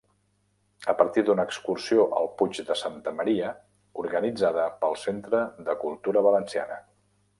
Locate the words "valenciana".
6.31-6.81